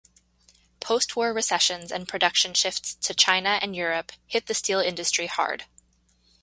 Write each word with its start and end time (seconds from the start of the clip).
Post-war 0.79 1.31
recessions 1.31 1.91
and 1.91 2.07
production 2.07 2.55
shifts 2.55 2.95
to 2.95 3.13
China 3.13 3.59
and 3.61 3.75
Europe 3.75 4.11
hit 4.25 4.47
the 4.47 4.55
steel 4.55 4.79
industry 4.79 5.27
hard. 5.27 5.65